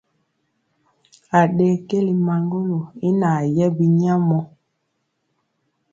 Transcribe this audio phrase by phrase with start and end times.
[1.39, 4.39] Aɗee keli maŋgolo i naa yɛ binyamɔ.